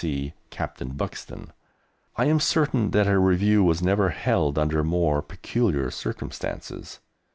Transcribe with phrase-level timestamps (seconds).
[0.03, 1.53] D.C., Captain Buxton.
[2.15, 6.99] I am certain that a review was never held under more peculiar circumstances.